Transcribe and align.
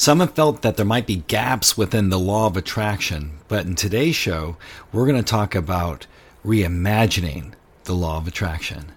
Some 0.00 0.20
have 0.20 0.34
felt 0.34 0.62
that 0.62 0.76
there 0.76 0.86
might 0.86 1.08
be 1.08 1.24
gaps 1.26 1.76
within 1.76 2.08
the 2.08 2.20
law 2.20 2.46
of 2.46 2.56
attraction, 2.56 3.32
but 3.48 3.66
in 3.66 3.74
today's 3.74 4.14
show, 4.14 4.56
we're 4.92 5.06
going 5.06 5.16
to 5.20 5.28
talk 5.28 5.56
about 5.56 6.06
reimagining 6.46 7.54
the 7.82 7.94
law 7.94 8.18
of 8.18 8.28
attraction. 8.28 8.92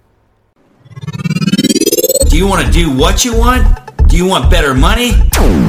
Do 2.30 2.38
you 2.38 2.46
want 2.46 2.68
to 2.68 2.72
do 2.72 2.96
what 2.96 3.26
you 3.26 3.36
want? 3.36 3.66
Do 4.10 4.16
you 4.16 4.28
want 4.28 4.52
better 4.52 4.76
money? 4.76 5.14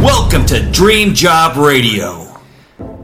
Welcome 0.02 0.44
to 0.46 0.70
Dream 0.70 1.14
Job 1.14 1.56
Radio. 1.56 2.31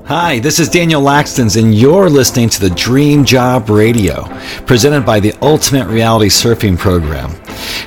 Hi, 0.09 0.39
this 0.39 0.59
is 0.59 0.71
Daniel 0.71 1.03
Laxtons, 1.03 1.63
and 1.63 1.75
you're 1.75 2.09
listening 2.09 2.49
to 2.49 2.61
the 2.61 2.71
Dream 2.71 3.27
Job 3.27 3.69
Radio, 3.69 4.25
presented 4.65 5.05
by 5.05 5.21
the 5.21 5.35
Ultimate 5.43 5.87
Reality 5.87 6.31
Surfing 6.31 6.79
Program. 6.79 7.31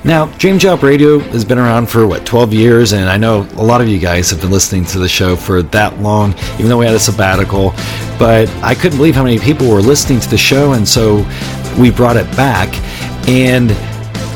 Now, 0.04 0.28
Dream 0.38 0.60
Job 0.60 0.84
Radio 0.84 1.18
has 1.18 1.44
been 1.44 1.58
around 1.58 1.90
for 1.90 2.06
what 2.06 2.24
12 2.24 2.54
years, 2.54 2.94
and 2.94 3.10
I 3.10 3.18
know 3.18 3.48
a 3.54 3.64
lot 3.64 3.82
of 3.82 3.88
you 3.88 3.98
guys 3.98 4.30
have 4.30 4.40
been 4.40 4.52
listening 4.52 4.86
to 4.86 5.00
the 5.00 5.08
show 5.08 5.36
for 5.36 5.64
that 5.64 6.00
long, 6.00 6.36
even 6.60 6.68
though 6.68 6.78
we 6.78 6.86
had 6.86 6.94
a 6.94 7.00
sabbatical. 7.00 7.72
But 8.20 8.48
I 8.62 8.76
couldn't 8.76 9.00
believe 9.00 9.16
how 9.16 9.24
many 9.24 9.40
people 9.40 9.68
were 9.68 9.82
listening 9.82 10.20
to 10.20 10.30
the 10.30 10.38
show, 10.38 10.74
and 10.74 10.88
so 10.88 11.28
we 11.80 11.90
brought 11.90 12.18
it 12.18 12.28
back. 12.38 12.70
And 13.28 13.72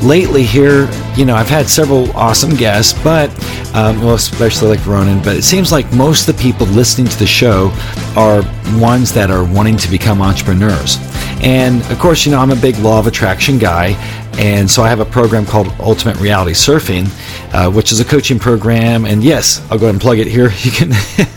lately 0.05 0.43
here, 0.43 0.89
you 1.15 1.25
know, 1.25 1.35
I've 1.35 1.49
had 1.49 1.67
several 1.67 2.11
awesome 2.11 2.55
guests, 2.55 2.97
but 3.03 3.29
um, 3.75 3.99
well, 4.01 4.15
especially 4.15 4.69
like 4.69 4.85
Ronan. 4.85 5.21
But 5.21 5.35
it 5.35 5.43
seems 5.43 5.71
like 5.71 5.91
most 5.93 6.27
of 6.27 6.35
the 6.35 6.41
people 6.41 6.67
listening 6.67 7.07
to 7.07 7.19
the 7.19 7.27
show 7.27 7.71
are 8.15 8.43
ones 8.79 9.11
that 9.13 9.31
are 9.31 9.43
wanting 9.43 9.77
to 9.77 9.89
become 9.89 10.21
entrepreneurs. 10.21 10.97
And 11.41 11.81
of 11.91 11.99
course, 11.99 12.25
you 12.25 12.31
know, 12.31 12.39
I'm 12.39 12.51
a 12.51 12.55
big 12.55 12.77
law 12.77 12.99
of 12.99 13.07
attraction 13.07 13.57
guy, 13.57 13.93
and 14.37 14.69
so 14.69 14.83
I 14.83 14.89
have 14.89 14.99
a 14.99 15.05
program 15.05 15.45
called 15.45 15.67
Ultimate 15.79 16.19
Reality 16.19 16.51
Surfing, 16.51 17.05
uh, 17.53 17.71
which 17.71 17.91
is 17.91 17.99
a 17.99 18.05
coaching 18.05 18.37
program. 18.37 19.05
And 19.05 19.23
yes, 19.23 19.61
I'll 19.71 19.77
go 19.77 19.85
ahead 19.85 19.95
and 19.95 20.01
plug 20.01 20.19
it 20.19 20.27
here. 20.27 20.51
You 20.65 20.71
can 20.71 20.93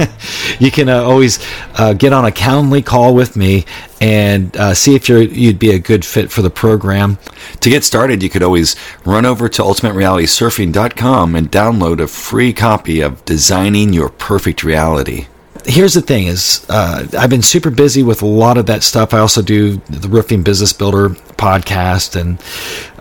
you 0.58 0.70
can 0.70 0.88
uh, 0.88 1.02
always 1.02 1.38
uh, 1.74 1.92
get 1.92 2.14
on 2.14 2.24
a 2.24 2.30
Calendly 2.30 2.84
call 2.84 3.14
with 3.14 3.36
me 3.36 3.66
and 4.00 4.56
uh, 4.56 4.72
see 4.72 4.94
if 4.94 5.06
you're 5.08 5.20
you'd 5.20 5.58
be 5.58 5.70
a 5.72 5.78
good 5.78 6.04
fit 6.04 6.30
for 6.30 6.40
the 6.40 6.50
program. 6.50 7.18
To 7.60 7.68
get 7.68 7.84
started, 7.84 8.22
you 8.22 8.30
could 8.30 8.42
always 8.42 8.74
run 9.04 9.26
over 9.26 9.48
to 9.50 9.62
ultimaterealitysurfing.com 9.62 11.34
and 11.34 11.52
download 11.52 12.00
a 12.00 12.06
free 12.06 12.54
copy 12.54 13.02
of 13.02 13.22
Designing 13.26 13.92
Your 13.92 14.08
Perfect 14.08 14.64
Reality 14.64 15.26
here's 15.68 15.92
the 15.92 16.00
thing 16.00 16.26
is 16.26 16.66
uh, 16.70 17.06
i've 17.18 17.28
been 17.28 17.42
super 17.42 17.68
busy 17.70 18.02
with 18.02 18.22
a 18.22 18.26
lot 18.26 18.56
of 18.56 18.66
that 18.66 18.82
stuff. 18.82 19.12
I 19.12 19.18
also 19.18 19.42
do 19.42 19.76
the 19.76 20.08
roofing 20.08 20.42
business 20.42 20.72
builder 20.72 21.10
podcast 21.10 22.18
and 22.18 22.42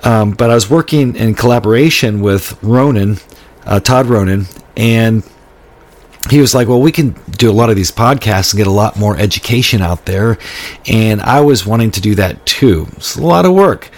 um, 0.06 0.32
but 0.32 0.50
i 0.50 0.54
was 0.54 0.70
working 0.70 1.16
in 1.16 1.34
collaboration 1.34 2.22
with 2.22 2.62
ronan 2.62 3.18
uh, 3.66 3.80
todd 3.80 4.08
ronan 4.08 4.46
and 4.76 5.24
he 6.30 6.42
was 6.42 6.54
like 6.54 6.68
well 6.68 6.82
we 6.82 6.92
can 6.92 7.16
do 7.32 7.50
a 7.50 7.54
lot 7.54 7.70
of 7.70 7.78
these 7.78 7.92
podcasts 7.92 8.54
and 8.54 8.58
get 8.58 8.68
a 8.68 8.72
lot 8.72 8.98
more 8.98 9.18
education 9.18 9.82
out 9.82 10.06
there. 10.06 10.38
And 10.88 11.22
i 11.22 11.40
was 11.42 11.66
wanting 11.66 11.92
to 11.92 12.02
do 12.02 12.16
that 12.16 12.46
too. 12.46 12.88
It's 12.98 13.16
a 13.16 13.22
lot 13.22 13.46
of 13.46 13.54
work. 13.54 13.90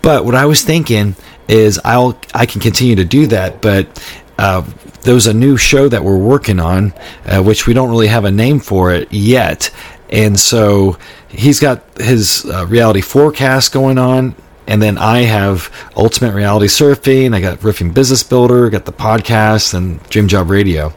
But 0.00 0.24
what 0.24 0.34
i 0.34 0.46
was 0.46 0.62
thinking 0.62 1.16
is 1.48 1.78
i'll 1.84 2.18
i 2.34 2.46
can 2.46 2.60
continue 2.60 2.96
to 2.96 3.04
do 3.04 3.26
that 3.28 3.60
but 3.62 3.86
uh, 4.38 4.62
there 5.06 5.14
was 5.14 5.28
a 5.28 5.34
new 5.34 5.56
show 5.56 5.88
that 5.88 6.02
we're 6.02 6.18
working 6.18 6.58
on, 6.58 6.92
uh, 7.26 7.40
which 7.42 7.66
we 7.66 7.74
don't 7.74 7.90
really 7.90 8.08
have 8.08 8.24
a 8.24 8.30
name 8.30 8.58
for 8.58 8.92
it 8.92 9.12
yet. 9.12 9.70
And 10.10 10.38
so 10.38 10.98
he's 11.28 11.60
got 11.60 11.82
his 11.98 12.44
uh, 12.44 12.66
reality 12.66 13.00
forecast 13.00 13.72
going 13.72 13.98
on. 13.98 14.34
And 14.66 14.82
then 14.82 14.98
I 14.98 15.20
have 15.20 15.70
Ultimate 15.96 16.34
Reality 16.34 16.66
Surfing. 16.66 17.34
I 17.34 17.40
got 17.40 17.62
Roofing 17.62 17.92
Business 17.92 18.24
Builder, 18.24 18.68
got 18.68 18.84
the 18.84 18.92
podcast, 18.92 19.74
and 19.74 20.02
Dream 20.08 20.26
Job 20.26 20.50
Radio. 20.50 20.92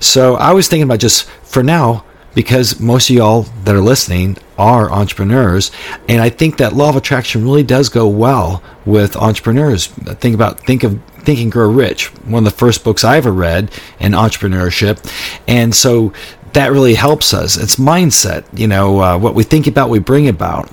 So 0.00 0.34
I 0.34 0.52
was 0.52 0.66
thinking 0.66 0.84
about 0.84 0.98
just 0.98 1.30
for 1.44 1.62
now, 1.62 2.04
because 2.34 2.80
most 2.80 3.10
of 3.10 3.16
y'all 3.16 3.42
that 3.64 3.74
are 3.74 3.80
listening 3.80 4.36
are 4.58 4.90
entrepreneurs. 4.90 5.70
And 6.08 6.20
I 6.20 6.30
think 6.30 6.58
that 6.58 6.72
law 6.72 6.88
of 6.88 6.96
attraction 6.96 7.44
really 7.44 7.62
does 7.62 7.88
go 7.88 8.08
well 8.08 8.62
with 8.84 9.16
entrepreneurs. 9.16 9.86
Think 9.86 10.34
about, 10.34 10.60
think 10.60 10.84
of 10.84 11.00
Think 11.20 11.40
and 11.40 11.52
Grow 11.52 11.70
Rich, 11.70 12.06
one 12.24 12.46
of 12.46 12.52
the 12.52 12.56
first 12.56 12.84
books 12.84 13.04
I 13.04 13.16
ever 13.16 13.32
read 13.32 13.70
in 14.00 14.12
entrepreneurship. 14.12 14.98
And 15.46 15.74
so 15.74 16.12
that 16.52 16.72
really 16.72 16.94
helps 16.94 17.32
us. 17.32 17.56
It's 17.56 17.76
mindset, 17.76 18.44
you 18.58 18.66
know, 18.66 19.00
uh, 19.00 19.18
what 19.18 19.34
we 19.34 19.42
think 19.42 19.66
about, 19.66 19.88
we 19.88 19.98
bring 19.98 20.28
about. 20.28 20.70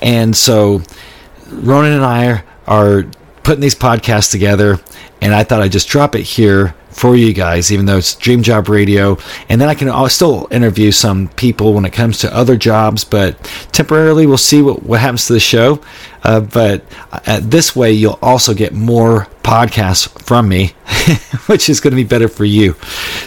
And 0.00 0.36
so 0.36 0.82
Ronan 1.48 1.92
and 1.92 2.04
I 2.04 2.28
are, 2.28 2.44
are 2.66 3.04
putting 3.46 3.60
these 3.60 3.76
podcasts 3.76 4.32
together, 4.32 4.80
and 5.22 5.32
I 5.32 5.44
thought 5.44 5.62
I'd 5.62 5.70
just 5.70 5.88
drop 5.88 6.16
it 6.16 6.22
here 6.22 6.74
for 6.90 7.14
you 7.14 7.32
guys, 7.32 7.70
even 7.70 7.86
though 7.86 7.98
it's 7.98 8.16
Dream 8.16 8.42
Job 8.42 8.68
Radio. 8.68 9.18
And 9.48 9.60
then 9.60 9.68
I 9.68 9.74
can 9.74 9.88
still 10.08 10.48
interview 10.50 10.90
some 10.90 11.28
people 11.28 11.72
when 11.72 11.84
it 11.84 11.92
comes 11.92 12.18
to 12.18 12.34
other 12.34 12.56
jobs, 12.56 13.04
but 13.04 13.40
temporarily 13.70 14.26
we'll 14.26 14.36
see 14.36 14.62
what, 14.62 14.82
what 14.82 14.98
happens 14.98 15.28
to 15.28 15.34
the 15.34 15.40
show. 15.40 15.80
Uh, 16.24 16.40
but 16.40 16.84
uh, 17.12 17.38
this 17.40 17.76
way, 17.76 17.92
you'll 17.92 18.18
also 18.20 18.52
get 18.52 18.72
more 18.72 19.28
podcasts 19.44 20.08
from 20.22 20.48
me, 20.48 20.68
which 21.46 21.68
is 21.68 21.78
going 21.78 21.92
to 21.92 21.96
be 21.96 22.02
better 22.02 22.28
for 22.28 22.44
you. 22.44 22.74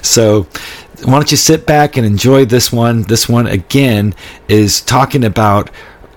So, 0.01 0.47
why 1.06 1.13
don't 1.13 1.31
you 1.31 1.38
sit 1.38 1.66
back 1.66 1.96
and 1.96 2.06
enjoy 2.06 2.44
this 2.44 2.74
one? 2.74 3.03
This 3.03 3.30
one, 3.30 3.47
again, 3.47 4.13
is 4.50 4.81
talking 4.81 5.24
about 5.24 5.69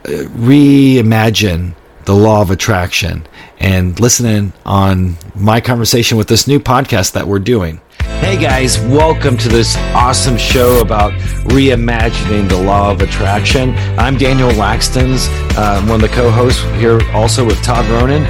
uh, 0.04 0.26
reimagine 0.34 1.76
the 2.04 2.14
law 2.14 2.42
of 2.42 2.50
attraction 2.50 3.24
and 3.62 3.98
listening 4.00 4.52
on 4.66 5.16
my 5.34 5.60
conversation 5.60 6.18
with 6.18 6.28
this 6.28 6.46
new 6.46 6.58
podcast 6.58 7.12
that 7.12 7.26
we're 7.26 7.38
doing. 7.38 7.80
Hey 8.20 8.36
guys, 8.40 8.78
welcome 8.80 9.36
to 9.38 9.48
this 9.48 9.76
awesome 9.94 10.36
show 10.36 10.80
about 10.80 11.12
reimagining 11.44 12.48
the 12.48 12.60
law 12.60 12.90
of 12.90 13.00
attraction. 13.00 13.74
I'm 13.98 14.16
Daniel 14.16 14.50
Laxtons, 14.50 15.28
uh, 15.56 15.80
one 15.86 15.96
of 15.96 16.00
the 16.00 16.14
co 16.14 16.30
hosts 16.30 16.62
here 16.74 17.00
also 17.12 17.44
with 17.44 17.62
Todd 17.62 17.86
Ronan. 17.86 18.24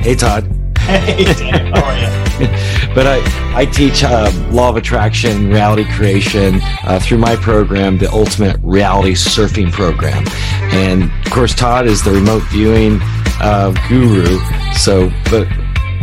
Hey, 0.00 0.14
Todd. 0.14 0.57
Hey, 0.88 1.24
Dan, 1.34 1.70
how 1.74 1.84
are 1.84 1.98
you? 1.98 2.94
but 2.94 3.06
I, 3.06 3.20
I 3.54 3.66
teach 3.66 4.02
uh, 4.02 4.32
law 4.50 4.70
of 4.70 4.76
attraction, 4.76 5.50
reality 5.50 5.84
creation 5.84 6.60
uh, 6.84 6.98
through 6.98 7.18
my 7.18 7.36
program, 7.36 7.98
the 7.98 8.10
Ultimate 8.10 8.56
Reality 8.62 9.12
Surfing 9.12 9.70
Program. 9.70 10.24
And 10.72 11.12
of 11.26 11.30
course, 11.30 11.54
Todd 11.54 11.86
is 11.86 12.02
the 12.02 12.10
remote 12.10 12.42
viewing 12.44 13.00
uh, 13.42 13.74
guru. 13.86 14.38
So, 14.78 15.10
but 15.30 15.46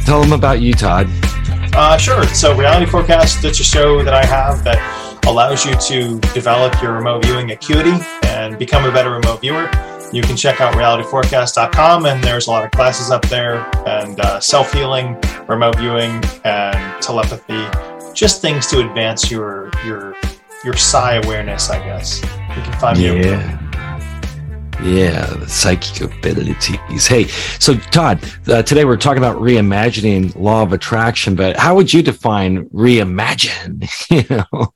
tell 0.01 0.21
them 0.21 0.33
about 0.33 0.61
you, 0.61 0.75
Todd. 0.75 1.07
Uh, 1.73 1.97
sure. 1.97 2.23
So, 2.27 2.55
Reality 2.55 2.85
Forecast, 2.85 3.43
it's 3.43 3.59
a 3.59 3.63
show 3.63 4.03
that 4.03 4.13
I 4.13 4.23
have 4.23 4.63
that 4.65 5.25
allows 5.25 5.65
you 5.65 5.73
to 5.73 6.19
develop 6.35 6.79
your 6.83 6.93
remote 6.93 7.25
viewing 7.25 7.49
acuity 7.49 7.97
and 8.25 8.59
become 8.59 8.85
a 8.85 8.91
better 8.91 9.09
remote 9.09 9.41
viewer. 9.41 9.67
You 10.15 10.21
can 10.21 10.37
check 10.37 10.61
out 10.61 10.75
realityforecast.com, 10.75 12.05
and 12.05 12.23
there's 12.23 12.47
a 12.47 12.49
lot 12.49 12.63
of 12.63 12.71
classes 12.71 13.11
up 13.11 13.27
there, 13.27 13.69
and 13.85 14.17
uh, 14.21 14.39
self 14.39 14.71
healing, 14.71 15.21
remote 15.45 15.77
viewing, 15.77 16.23
and 16.45 17.03
telepathy. 17.03 17.61
Just 18.13 18.41
things 18.41 18.65
to 18.67 18.79
advance 18.79 19.29
your 19.29 19.69
your 19.85 20.15
your 20.63 20.77
psi 20.77 21.15
awareness, 21.15 21.69
I 21.69 21.83
guess. 21.83 22.21
You 22.21 22.63
can 22.63 22.79
find 22.79 22.97
me. 22.97 23.23
Yeah. 23.23 23.64
Yeah, 24.85 25.47
psychic 25.47 26.01
abilities. 26.01 27.07
Hey, 27.07 27.23
so 27.57 27.73
Todd, 27.75 28.19
uh, 28.47 28.61
today 28.61 28.85
we're 28.85 28.97
talking 28.97 29.17
about 29.17 29.37
reimagining 29.37 30.35
law 30.35 30.61
of 30.61 30.73
attraction, 30.73 31.33
but 31.35 31.57
how 31.57 31.73
would 31.73 31.91
you 31.91 32.03
define 32.03 32.69
reimagine? 32.69 33.89
you 34.11 34.23
know, 34.29 34.75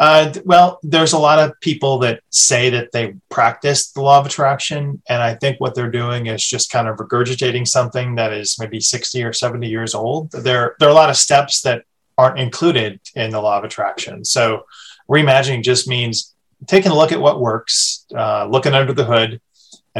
uh, 0.00 0.32
well, 0.46 0.80
there's 0.82 1.12
a 1.12 1.18
lot 1.18 1.38
of 1.38 1.60
people 1.60 1.98
that 1.98 2.22
say 2.30 2.70
that 2.70 2.92
they 2.92 3.16
practice 3.28 3.90
the 3.90 4.00
law 4.00 4.18
of 4.18 4.24
attraction, 4.24 5.02
and 5.10 5.22
I 5.22 5.34
think 5.34 5.60
what 5.60 5.74
they're 5.74 5.90
doing 5.90 6.28
is 6.28 6.42
just 6.42 6.72
kind 6.72 6.88
of 6.88 6.96
regurgitating 6.96 7.68
something 7.68 8.14
that 8.14 8.32
is 8.32 8.56
maybe 8.58 8.80
60 8.80 9.22
or 9.22 9.34
70 9.34 9.68
years 9.68 9.94
old. 9.94 10.30
There, 10.32 10.74
there 10.78 10.88
are 10.88 10.92
a 10.92 10.94
lot 10.94 11.10
of 11.10 11.18
steps 11.18 11.60
that 11.62 11.84
aren't 12.16 12.38
included 12.38 12.98
in 13.14 13.30
the 13.30 13.42
law 13.42 13.58
of 13.58 13.64
attraction. 13.64 14.24
So, 14.24 14.64
reimagining 15.06 15.62
just 15.62 15.86
means 15.86 16.34
taking 16.66 16.92
a 16.92 16.96
look 16.96 17.12
at 17.12 17.20
what 17.20 17.40
works, 17.40 18.06
uh, 18.16 18.46
looking 18.46 18.72
under 18.72 18.94
the 18.94 19.04
hood, 19.04 19.40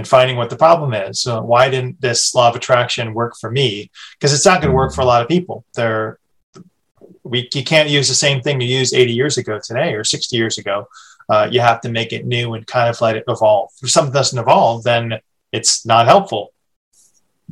and 0.01 0.09
finding 0.09 0.39
what 0.39 0.49
the 0.49 0.57
problem 0.57 0.95
is. 0.95 1.21
So 1.21 1.43
why 1.43 1.69
didn't 1.69 2.01
this 2.01 2.35
law 2.35 2.49
of 2.49 2.57
attraction 2.57 3.13
work 3.13 3.35
for 3.39 3.51
me? 3.51 3.91
Because 4.15 4.33
it's 4.33 4.47
not 4.47 4.63
going 4.63 4.71
to 4.71 4.75
work 4.75 4.95
for 4.95 5.03
a 5.03 5.05
lot 5.05 5.21
of 5.21 5.29
people. 5.29 5.67
There, 5.75 6.19
we 7.23 7.51
you 7.53 7.65
can't 7.65 7.91
use 7.91 8.09
the 8.09 8.15
same 8.15 8.41
thing 8.41 8.63
you 8.63 8.67
used 8.67 8.95
80 8.95 9.13
years 9.13 9.37
ago 9.37 9.61
today 9.63 9.93
or 9.93 10.03
60 10.03 10.35
years 10.35 10.57
ago. 10.57 10.89
Uh, 11.29 11.49
you 11.51 11.61
have 11.61 11.83
to 11.83 11.91
make 11.91 12.15
it 12.15 12.25
new 12.25 12.55
and 12.55 12.67
kind 12.67 12.89
of 12.89 12.99
let 13.03 13.15
it 13.15 13.25
evolve. 13.29 13.73
If 13.83 13.91
something 13.91 14.15
doesn't 14.15 14.39
evolve, 14.39 14.85
then 14.85 15.21
it's 15.53 15.85
not 15.85 16.07
helpful. 16.07 16.55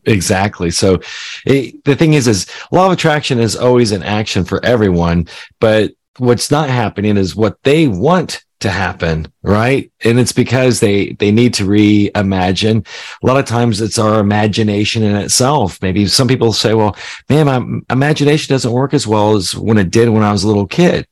Exactly. 0.06 0.70
So 0.70 1.00
it, 1.44 1.84
the 1.84 1.96
thing 1.96 2.14
is, 2.14 2.26
is 2.28 2.46
law 2.72 2.86
of 2.86 2.92
attraction 2.92 3.38
is 3.38 3.56
always 3.56 3.92
an 3.92 4.02
action 4.02 4.44
for 4.44 4.64
everyone, 4.64 5.28
but 5.60 5.92
what's 6.18 6.50
not 6.50 6.68
happening 6.68 7.16
is 7.16 7.36
what 7.36 7.62
they 7.62 7.88
want 7.88 8.44
to 8.60 8.70
happen 8.70 9.32
right? 9.42 9.90
And 10.04 10.18
it's 10.18 10.32
because 10.32 10.80
they 10.80 11.12
they 11.12 11.30
need 11.30 11.54
to 11.54 11.64
reimagine. 11.64 12.86
A 13.22 13.26
lot 13.26 13.38
of 13.38 13.46
times 13.46 13.80
it's 13.80 13.98
our 13.98 14.20
imagination 14.20 15.02
in 15.02 15.16
itself. 15.16 15.80
Maybe 15.80 16.06
some 16.06 16.28
people 16.28 16.52
say 16.52 16.74
well 16.74 16.96
man 17.28 17.46
my 17.46 17.80
imagination 17.90 18.52
doesn't 18.52 18.72
work 18.72 18.94
as 18.94 19.06
well 19.06 19.36
as 19.36 19.56
when 19.56 19.78
it 19.78 19.90
did 19.90 20.08
when 20.08 20.22
i 20.22 20.32
was 20.32 20.44
a 20.44 20.48
little 20.48 20.66
kid. 20.66 21.06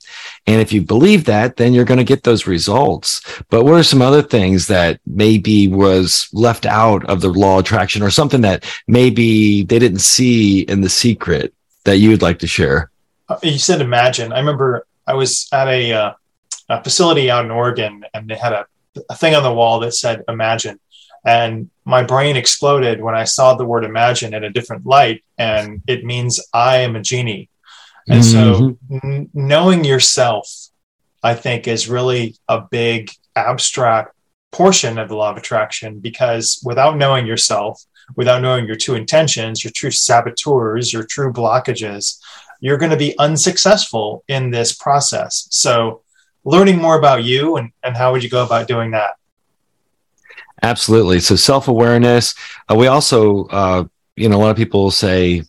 And 0.47 0.61
if 0.61 0.73
you 0.73 0.83
believe 0.83 1.25
that 1.25 1.57
then 1.57 1.73
you're 1.73 1.85
going 1.85 1.99
to 1.99 2.05
get 2.05 2.25
those 2.25 2.47
results. 2.47 3.23
But 3.49 3.65
what 3.65 3.75
are 3.75 3.83
some 3.83 4.03
other 4.03 4.23
things 4.23 4.67
that 4.67 5.01
maybe 5.07 5.69
was 5.69 6.29
left 6.33 6.67
out 6.67 7.05
of 7.07 7.21
the 7.21 7.29
law 7.29 7.59
of 7.59 7.65
attraction 7.65 8.03
or 8.03 8.11
something 8.11 8.41
that 8.43 8.65
maybe 8.87 9.63
they 9.63 9.79
didn't 9.79 10.01
see 10.01 10.61
in 10.63 10.81
the 10.81 10.89
secret 10.89 11.55
that 11.85 11.99
you'd 11.99 12.23
like 12.23 12.41
to 12.41 12.47
share? 12.47 12.91
Uh, 13.29 13.39
you 13.43 13.59
said 13.59 13.81
imagine. 13.81 14.33
I 14.33 14.39
remember 14.39 14.87
i 15.07 15.15
was 15.15 15.49
at 15.53 15.69
a 15.69 15.93
uh 15.93 16.13
a 16.69 16.83
facility 16.83 17.31
out 17.31 17.45
in 17.45 17.51
Oregon, 17.51 18.05
and 18.13 18.29
they 18.29 18.37
had 18.37 18.53
a, 18.53 18.67
a 19.09 19.17
thing 19.17 19.35
on 19.35 19.43
the 19.43 19.53
wall 19.53 19.81
that 19.81 19.95
said 19.95 20.25
"Imagine," 20.29 20.81
and 21.25 21.71
my 21.85 22.03
brain 22.03 22.37
exploded 22.37 23.01
when 23.01 23.15
I 23.15 23.25
saw 23.25 23.55
the 23.55 23.65
word 23.65 23.85
"imagine" 23.85 24.35
in 24.35 24.45
a 24.45 24.51
different 24.51 24.87
light, 24.87 25.23
and 25.39 25.83
it 25.87 26.05
means 26.05 26.41
I 26.53 26.79
am 26.79 26.97
a 26.97 27.03
genie. 27.03 27.49
And 28.09 28.23
mm-hmm. 28.23 28.99
so, 28.99 28.99
n- 29.05 29.31
knowing 29.35 29.85
yourself, 29.85 30.49
I 31.23 31.35
think, 31.35 31.67
is 31.69 31.89
really 31.89 32.37
a 32.49 32.61
big 32.61 33.11
abstract 33.35 34.15
portion 34.53 34.99
of 34.99 35.09
the 35.09 35.17
law 35.17 35.31
of 35.31 35.37
attraction 35.37 35.99
because 35.99 36.61
without 36.65 36.97
knowing 36.97 37.27
yourself, 37.27 37.85
without 38.15 38.41
knowing 38.41 38.67
your 38.67 38.77
true 38.77 38.95
intentions, 38.95 39.65
your 39.65 39.73
true 39.75 39.91
saboteurs, 39.91 40.93
your 40.93 41.05
true 41.05 41.33
blockages, 41.33 42.19
you're 42.61 42.79
going 42.79 42.91
to 42.91 42.97
be 42.97 43.19
unsuccessful 43.19 44.25
in 44.29 44.51
this 44.51 44.75
process. 44.75 45.47
So, 45.51 46.03
learning 46.45 46.79
more 46.79 46.99
about 46.99 47.25
you 47.25 47.57
and, 47.57 47.73
and 47.83 47.97
how 47.97 48.13
would 48.13 48.23
you 48.23 48.31
go 48.31 48.45
about 48.45 48.69
doing 48.69 48.93
that? 48.93 49.17
Absolutely. 50.63 51.21
So 51.21 51.37
self 51.37 51.69
awareness. 51.69 52.35
Uh, 52.71 52.77
we 52.77 52.87
also, 52.87 53.47
uh, 53.47 53.85
you 54.17 54.29
know, 54.29 54.37
a 54.37 54.39
lot 54.39 54.51
of 54.51 54.57
people 54.57 54.91
say 54.91 55.43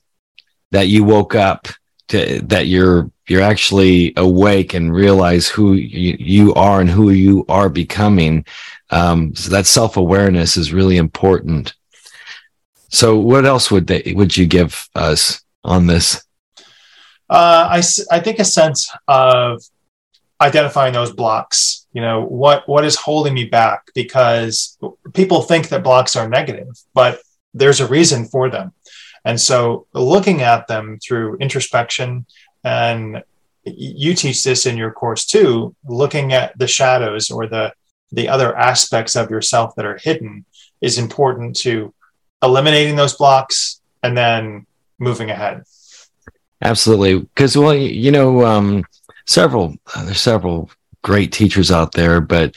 that 0.71 0.87
you 0.87 1.03
woke 1.03 1.35
up 1.35 1.67
to 2.09 2.41
that 2.41 2.67
you're 2.67 3.09
you're 3.27 3.41
actually 3.41 4.13
awake 4.17 4.73
and 4.73 4.93
realize 4.93 5.47
who 5.47 5.73
you, 5.73 6.15
you 6.19 6.53
are 6.53 6.81
and 6.81 6.89
who 6.89 7.09
you 7.09 7.45
are 7.49 7.69
becoming. 7.69 8.45
Um, 8.89 9.35
so 9.35 9.49
that 9.51 9.65
self 9.65 9.97
awareness 9.97 10.57
is 10.57 10.73
really 10.73 10.97
important. 10.97 11.73
So, 12.89 13.17
what 13.17 13.45
else 13.45 13.71
would 13.71 13.87
they 13.87 14.13
would 14.15 14.35
you 14.35 14.45
give 14.45 14.89
us 14.95 15.41
on 15.63 15.87
this? 15.87 16.23
Uh, 17.29 17.67
I 17.71 17.83
I 18.11 18.19
think 18.19 18.39
a 18.39 18.45
sense 18.45 18.91
of 19.07 19.61
identifying 20.39 20.93
those 20.93 21.11
blocks 21.11 21.87
you 21.93 22.01
know 22.01 22.21
what 22.23 22.69
what 22.69 22.85
is 22.85 22.95
holding 22.95 23.33
me 23.33 23.45
back 23.45 23.89
because 23.95 24.77
people 25.13 25.41
think 25.41 25.69
that 25.69 25.83
blocks 25.83 26.15
are 26.15 26.29
negative 26.29 26.69
but 26.93 27.19
there's 27.57 27.79
a 27.79 27.87
reason 27.87 28.25
for 28.25 28.49
them. 28.49 28.73
And 29.25 29.39
so 29.39 29.87
looking 29.93 30.41
at 30.41 30.67
them 30.67 30.99
through 31.05 31.37
introspection 31.37 32.25
and 32.63 33.23
you 33.65 34.13
teach 34.13 34.43
this 34.43 34.65
in 34.65 34.77
your 34.77 34.91
course 34.91 35.25
too 35.25 35.75
looking 35.85 36.31
at 36.31 36.57
the 36.57 36.67
shadows 36.67 37.29
or 37.29 37.47
the 37.47 37.73
the 38.13 38.29
other 38.29 38.55
aspects 38.55 39.17
of 39.17 39.29
yourself 39.29 39.75
that 39.75 39.85
are 39.85 39.97
hidden 39.97 40.45
is 40.79 40.97
important 40.97 41.53
to 41.57 41.93
eliminating 42.41 42.95
those 42.95 43.17
blocks 43.17 43.81
and 44.03 44.17
then 44.17 44.65
moving 44.99 45.29
ahead 45.29 45.63
absolutely 46.61 47.19
because 47.19 47.57
well 47.57 47.73
you 47.73 48.11
know 48.11 48.45
um 48.45 48.83
several 49.25 49.75
uh, 49.95 50.05
there's 50.05 50.19
several 50.19 50.69
great 51.07 51.31
teachers 51.31 51.71
out 51.71 51.93
there, 51.93 52.19
but 52.19 52.55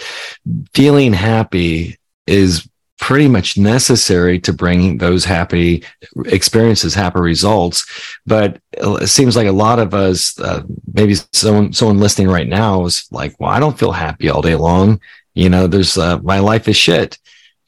feeling 0.75 1.12
happy 1.12 1.97
is 2.26 2.69
pretty 2.99 3.29
much 3.29 3.56
necessary 3.56 4.38
to 4.41 4.52
bring 4.52 4.99
those 4.99 5.25
happy 5.25 5.85
experiences, 6.26 6.93
happy 6.93 7.20
results. 7.20 7.87
But 8.26 8.61
it 8.73 9.08
seems 9.08 9.37
like 9.37 9.47
a 9.47 9.52
lot 9.52 9.79
of 9.79 9.94
us, 9.94 10.38
uh, 10.41 10.62
maybe 10.93 11.14
someone 11.32 11.73
someone 11.73 11.99
listening 11.99 12.29
right 12.29 12.49
now 12.49 12.85
is 12.85 13.06
like, 13.12 13.35
"Well, 13.38 13.50
I 13.50 13.61
don't 13.61 13.79
feel 13.79 13.93
happy 13.93 14.29
all 14.29 14.43
day 14.43 14.56
long." 14.56 15.00
You 15.35 15.49
know, 15.49 15.69
there's 15.69 15.96
uh, 15.96 16.19
my 16.19 16.41
life 16.41 16.67
is 16.67 16.76
shit. 16.76 17.19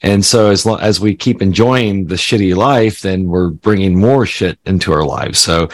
And 0.03 0.23
so 0.23 0.51
as 0.51 0.65
long 0.65 0.81
as 0.81 0.99
we 0.99 1.15
keep 1.15 1.41
enjoying 1.41 2.07
the 2.07 2.15
shitty 2.15 2.55
life, 2.55 3.01
then 3.01 3.27
we're 3.27 3.49
bringing 3.49 3.97
more 3.97 4.25
shit 4.25 4.59
into 4.65 4.91
our 4.91 5.05
lives. 5.05 5.39
So 5.39 5.69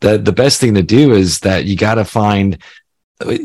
the, 0.00 0.16
the 0.16 0.32
best 0.32 0.60
thing 0.60 0.74
to 0.74 0.82
do 0.82 1.12
is 1.12 1.40
that 1.40 1.66
you 1.66 1.76
got 1.76 1.96
to 1.96 2.04
find 2.04 2.58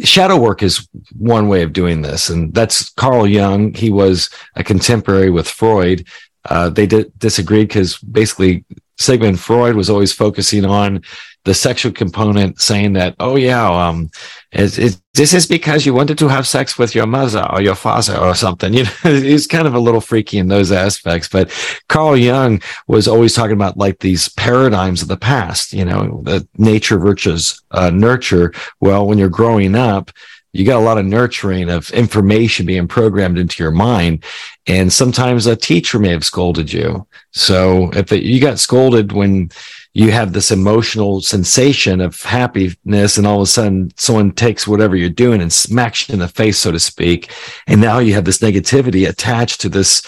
shadow 0.04 0.38
work 0.38 0.64
is 0.64 0.88
one 1.18 1.48
way 1.48 1.62
of 1.62 1.74
doing 1.74 2.02
this. 2.02 2.30
And 2.30 2.54
that's 2.54 2.90
Carl 2.92 3.28
Jung. 3.28 3.74
He 3.74 3.92
was 3.92 4.30
a 4.56 4.64
contemporary 4.64 5.30
with 5.30 5.48
Freud. 5.48 6.08
Uh, 6.46 6.70
they 6.70 6.88
disagreed 6.88 7.68
because 7.68 7.98
basically 8.00 8.66
Sigmund 9.00 9.40
Freud 9.40 9.76
was 9.76 9.90
always 9.90 10.12
focusing 10.12 10.66
on 10.66 11.02
the 11.46 11.54
sexual 11.54 11.92
component, 11.92 12.60
saying 12.60 12.94
that, 12.94 13.16
oh 13.20 13.38
yeah, 13.38 13.66
um, 13.88 14.10
it's, 14.52 14.78
it's, 14.78 15.02
this 15.14 15.34
is 15.34 15.48
because 15.48 15.86
you 15.86 15.94
wanted 15.94 16.18
to 16.18 16.28
have 16.28 16.46
sex 16.46 16.78
with 16.78 16.94
your 16.94 17.08
mother 17.08 17.48
or 17.52 17.62
your 17.62 17.76
father 17.76 18.18
or 18.18 18.36
something. 18.36 18.74
You 18.80 18.84
know, 18.84 19.16
he's 19.16 19.48
kind 19.48 19.66
of 19.68 19.74
a 19.74 19.80
little 19.80 20.02
freaky 20.02 20.38
in 20.38 20.48
those 20.48 20.72
aspects. 20.72 21.28
But 21.28 21.52
Carl 21.88 22.18
Jung 22.18 22.62
was 22.88 23.08
always 23.08 23.34
talking 23.34 23.54
about 23.54 23.78
like 23.78 24.00
these 24.00 24.30
paradigms 24.30 25.02
of 25.02 25.08
the 25.08 25.18
past. 25.18 25.74
You 25.74 25.86
know, 25.86 26.22
the 26.24 26.48
nature 26.58 27.00
versus 27.00 27.62
uh, 27.72 27.90
nurture. 27.90 28.54
Well, 28.82 29.08
when 29.08 29.18
you're 29.18 29.30
growing 29.30 29.76
up, 29.76 30.12
you 30.52 30.66
got 30.66 30.80
a 30.80 30.86
lot 30.86 30.98
of 30.98 31.06
nurturing 31.06 31.70
of 31.70 31.90
information 31.92 32.66
being 32.66 32.88
programmed 32.88 33.38
into 33.38 33.62
your 33.62 33.72
mind. 33.72 34.24
And 34.70 34.94
sometimes 34.94 35.48
a 35.48 35.56
teacher 35.56 35.98
may 35.98 36.10
have 36.10 36.24
scolded 36.24 36.72
you. 36.72 37.08
So 37.32 37.90
if 37.94 38.12
it, 38.12 38.22
you 38.22 38.40
got 38.40 38.60
scolded 38.60 39.12
when 39.12 39.50
you 39.94 40.12
have 40.12 40.32
this 40.32 40.52
emotional 40.52 41.22
sensation 41.22 42.00
of 42.00 42.22
happiness 42.22 43.18
and 43.18 43.26
all 43.26 43.38
of 43.38 43.42
a 43.42 43.48
sudden 43.48 43.92
someone 43.98 44.32
takes 44.32 44.68
whatever 44.68 44.96
you're 44.96 45.10
doing 45.10 45.42
and 45.42 45.52
smacks 45.52 46.08
you 46.08 46.14
in 46.14 46.20
the 46.20 46.28
face, 46.28 46.60
so 46.60 46.72
to 46.72 46.80
speak. 46.80 47.32
And 47.66 47.82
now 47.82 47.98
you 47.98 48.14
have 48.14 48.26
this 48.26 48.38
negativity 48.38 49.10
attached 49.10 49.60
to 49.62 49.70
this 49.70 50.04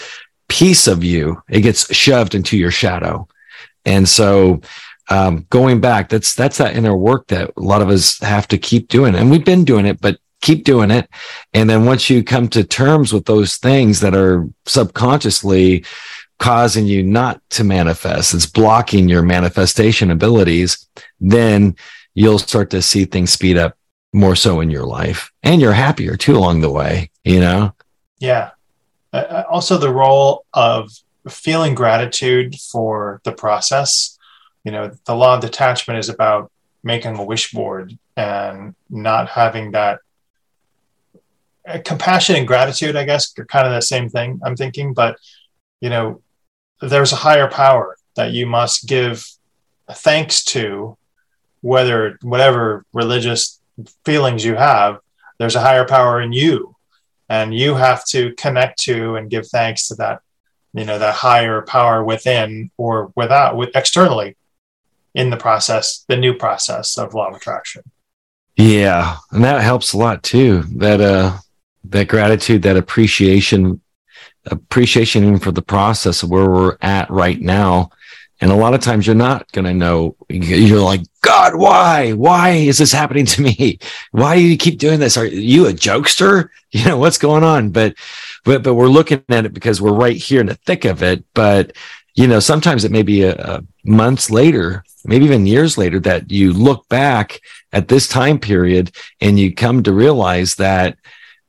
piece 0.48 0.86
of 0.86 1.02
you. 1.02 1.42
It 1.50 1.62
gets 1.62 1.92
shoved 1.92 2.36
into 2.36 2.56
your 2.56 2.70
shadow. 2.70 3.26
And 3.84 4.08
so, 4.08 4.60
um, 5.10 5.44
going 5.50 5.80
back, 5.80 6.08
that's, 6.08 6.34
that's 6.34 6.58
that 6.58 6.76
inner 6.76 6.96
work 6.96 7.26
that 7.26 7.50
a 7.56 7.60
lot 7.60 7.82
of 7.82 7.88
us 7.88 8.20
have 8.20 8.46
to 8.48 8.58
keep 8.58 8.86
doing. 8.86 9.16
And 9.16 9.28
we've 9.28 9.44
been 9.44 9.64
doing 9.64 9.86
it, 9.86 10.00
but 10.00 10.18
keep 10.42 10.64
doing 10.64 10.90
it. 10.90 11.08
And 11.54 11.70
then 11.70 11.86
once 11.86 12.10
you 12.10 12.22
come 12.22 12.48
to 12.48 12.64
terms 12.64 13.12
with 13.12 13.24
those 13.24 13.56
things 13.56 14.00
that 14.00 14.14
are 14.14 14.46
subconsciously 14.66 15.84
causing 16.38 16.86
you 16.86 17.02
not 17.02 17.40
to 17.50 17.64
manifest, 17.64 18.34
it's 18.34 18.46
blocking 18.46 19.08
your 19.08 19.22
manifestation 19.22 20.10
abilities, 20.10 20.86
then 21.20 21.76
you'll 22.14 22.38
start 22.38 22.68
to 22.70 22.82
see 22.82 23.04
things 23.04 23.32
speed 23.32 23.56
up 23.56 23.76
more 24.12 24.36
so 24.36 24.60
in 24.60 24.68
your 24.68 24.84
life. 24.84 25.32
And 25.42 25.60
you're 25.60 25.72
happier 25.72 26.16
too 26.16 26.36
along 26.36 26.60
the 26.60 26.70
way, 26.70 27.10
you 27.24 27.40
know? 27.40 27.74
Yeah. 28.18 28.50
Uh, 29.12 29.16
uh 29.16 29.44
also, 29.48 29.78
the 29.78 29.92
role 29.92 30.44
of 30.52 30.90
feeling 31.28 31.74
gratitude 31.74 32.56
for 32.56 33.20
the 33.24 33.32
process. 33.32 34.18
You 34.64 34.72
know, 34.72 34.92
the 35.06 35.14
law 35.14 35.36
of 35.36 35.40
detachment 35.40 35.98
is 35.98 36.08
about 36.08 36.50
making 36.82 37.16
a 37.16 37.24
wish 37.24 37.52
board 37.52 37.96
and 38.16 38.74
not 38.90 39.28
having 39.28 39.70
that 39.72 40.00
compassion 41.84 42.36
and 42.36 42.46
gratitude, 42.46 42.96
I 42.96 43.04
guess, 43.04 43.32
are 43.38 43.44
kind 43.44 43.66
of 43.66 43.72
the 43.72 43.82
same 43.82 44.08
thing. 44.08 44.40
I'm 44.44 44.56
thinking, 44.56 44.94
but 44.94 45.16
you 45.80 45.90
know, 45.90 46.22
there's 46.80 47.12
a 47.12 47.16
higher 47.16 47.48
power 47.48 47.96
that 48.16 48.32
you 48.32 48.46
must 48.46 48.86
give 48.86 49.26
thanks 49.90 50.44
to, 50.44 50.96
whether 51.60 52.18
whatever 52.22 52.84
religious 52.92 53.60
feelings 54.04 54.44
you 54.44 54.54
have, 54.54 54.98
there's 55.38 55.56
a 55.56 55.60
higher 55.60 55.86
power 55.86 56.20
in 56.20 56.32
you, 56.32 56.76
and 57.28 57.54
you 57.54 57.74
have 57.74 58.04
to 58.06 58.32
connect 58.34 58.80
to 58.80 59.16
and 59.16 59.30
give 59.30 59.46
thanks 59.46 59.88
to 59.88 59.94
that, 59.96 60.20
you 60.74 60.84
know, 60.84 60.98
that 60.98 61.14
higher 61.14 61.62
power 61.62 62.04
within 62.04 62.70
or 62.76 63.12
without, 63.16 63.56
with 63.56 63.70
externally, 63.74 64.36
in 65.14 65.30
the 65.30 65.36
process, 65.36 66.04
the 66.08 66.16
new 66.16 66.34
process 66.34 66.96
of 66.96 67.14
law 67.14 67.28
of 67.28 67.36
attraction. 67.36 67.82
Yeah, 68.56 69.18
and 69.30 69.44
that 69.44 69.62
helps 69.62 69.92
a 69.92 69.98
lot 69.98 70.22
too. 70.22 70.62
That 70.76 71.00
uh, 71.00 71.38
that 71.84 72.08
gratitude, 72.08 72.62
that 72.62 72.76
appreciation 72.76 73.80
appreciation 74.46 75.38
for 75.38 75.52
the 75.52 75.62
process 75.62 76.22
of 76.22 76.30
where 76.30 76.50
we're 76.50 76.76
at 76.82 77.08
right 77.10 77.40
now. 77.40 77.90
And 78.40 78.50
a 78.50 78.56
lot 78.56 78.74
of 78.74 78.80
times 78.80 79.06
you're 79.06 79.14
not 79.14 79.50
going 79.52 79.66
to 79.66 79.74
know. 79.74 80.16
You're 80.28 80.80
like, 80.80 81.02
God, 81.20 81.54
why? 81.54 82.10
Why 82.10 82.50
is 82.50 82.78
this 82.78 82.90
happening 82.90 83.24
to 83.26 83.42
me? 83.42 83.78
Why 84.10 84.34
do 84.34 84.42
you 84.42 84.56
keep 84.56 84.80
doing 84.80 84.98
this? 84.98 85.16
Are 85.16 85.26
you 85.26 85.66
a 85.68 85.72
jokester? 85.72 86.48
You 86.74 86.86
know, 86.86 86.96
what's 86.96 87.18
going 87.18 87.44
on? 87.44 87.68
But, 87.68 87.96
but, 88.44 88.62
but 88.62 88.72
we're 88.72 88.86
looking 88.86 89.22
at 89.28 89.44
it 89.44 89.52
because 89.52 89.82
we're 89.82 89.92
right 89.92 90.16
here 90.16 90.40
in 90.40 90.46
the 90.46 90.54
thick 90.54 90.86
of 90.86 91.02
it. 91.02 91.22
But 91.34 91.76
you 92.14 92.26
know, 92.26 92.40
sometimes 92.40 92.84
it 92.84 92.90
may 92.90 93.02
be 93.02 93.22
a, 93.22 93.34
a 93.34 93.64
months 93.84 94.30
later, 94.30 94.84
maybe 95.04 95.24
even 95.24 95.46
years 95.46 95.78
later 95.78 95.98
that 96.00 96.30
you 96.30 96.52
look 96.52 96.88
back 96.88 97.40
at 97.72 97.88
this 97.88 98.06
time 98.06 98.38
period 98.38 98.90
and 99.20 99.38
you 99.38 99.54
come 99.54 99.82
to 99.82 99.92
realize 99.92 100.56
that 100.56 100.96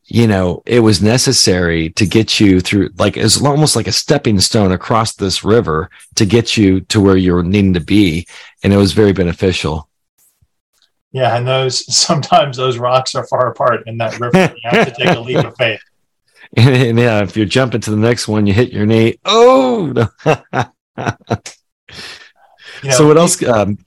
you 0.06 0.28
know, 0.28 0.62
it 0.66 0.82
was 0.82 1.02
necessary 1.02 1.90
to 1.92 2.06
get 2.06 2.40
you 2.40 2.60
through, 2.60 2.90
like, 2.98 3.16
it's 3.16 3.42
almost 3.42 3.76
like 3.76 3.88
a 3.88 3.92
stepping 3.92 4.40
stone 4.40 4.72
across 4.72 5.16
this 5.16 5.44
river 5.44 5.90
to 6.16 6.26
get 6.26 6.58
you 6.58 6.82
to 6.82 7.00
where 7.00 7.16
you're 7.16 7.44
needing 7.44 7.74
to 7.74 7.80
be. 7.80 8.28
And 8.64 8.74
it 8.74 8.78
was 8.78 8.92
very 8.92 9.14
beneficial. 9.14 9.90
Yeah. 11.12 11.38
And 11.38 11.48
those, 11.48 11.96
sometimes 11.96 12.58
those 12.58 12.78
rocks 12.78 13.16
are 13.16 13.26
far 13.26 13.48
apart 13.48 13.88
in 13.88 13.98
that 14.00 14.20
river. 14.20 14.54
You 14.56 14.70
have 14.70 14.88
to 14.88 14.94
take 14.94 15.16
a 15.16 15.20
leap 15.20 15.46
of 15.46 15.56
faith. 15.56 15.82
And, 16.58 16.76
and 16.76 17.00
yeah, 17.00 17.22
if 17.22 17.38
you're 17.38 17.46
jumping 17.46 17.82
to 17.82 17.92
the 17.92 17.98
next 17.98 18.28
one, 18.28 18.46
you 18.46 18.54
hit 18.54 18.74
your 18.74 18.86
knee. 18.86 19.20
Oh, 19.24 19.88
you 22.84 22.90
know, 22.90 22.96
so 22.96 23.08
what 23.08 23.18
else? 23.18 23.42
Um, 23.42 23.78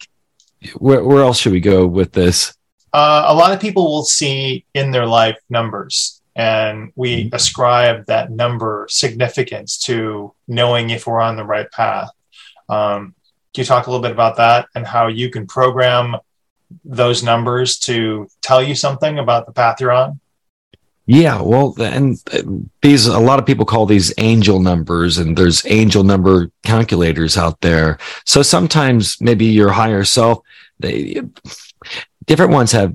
where, 0.77 1.05
where 1.05 1.23
else 1.23 1.39
should 1.39 1.53
we 1.53 1.61
go 1.61 1.87
with 1.87 2.13
this? 2.13 2.56
Uh, 2.97 3.27
a 3.27 3.35
lot 3.35 3.53
of 3.53 3.61
people 3.61 3.85
will 3.93 4.07
see 4.07 4.65
in 4.73 4.91
their 4.91 5.05
life 5.05 5.37
numbers, 5.51 6.23
and 6.35 6.93
we 6.97 7.25
mm-hmm. 7.25 7.35
ascribe 7.35 8.07
that 8.07 8.31
number 8.31 8.87
significance 8.89 9.77
to 9.77 10.33
knowing 10.49 10.89
if 10.89 11.07
we're 11.07 11.21
on 11.21 11.37
the 11.37 11.45
right 11.45 11.71
path. 11.73 12.09
Um, 12.71 13.15
can 13.53 13.63
you 13.63 13.65
talk 13.67 13.87
a 13.87 13.91
little 13.91 14.03
bit 14.03 14.13
about 14.13 14.39
that 14.39 14.69
and 14.75 14.87
how 14.87 15.09
you 15.09 15.29
can 15.29 15.47
program 15.47 16.17
those 16.87 17.23
numbers 17.23 17.79
to 17.81 18.29
tell 18.41 18.63
you 18.63 18.75
something 18.75 19.19
about 19.19 19.45
the 19.45 19.53
path 19.53 19.79
you're 19.79 19.93
on? 19.93 20.19
Yeah, 21.05 21.43
well, 21.43 21.75
and 21.79 22.17
these 22.81 23.07
a 23.07 23.21
lot 23.21 23.39
of 23.39 23.45
people 23.45 23.67
call 23.67 23.85
these 23.85 24.11
angel 24.17 24.59
numbers, 24.59 25.19
and 25.19 25.37
there's 25.37 25.67
angel 25.67 26.03
number 26.03 26.51
calculators 26.65 27.37
out 27.37 27.61
there. 27.61 27.99
So 28.25 28.41
sometimes 28.41 29.21
maybe 29.21 29.45
your 29.45 29.73
higher 29.73 30.05
self, 30.05 30.39
they 30.81 31.21
different 32.27 32.53
ones 32.53 32.73
have 32.73 32.95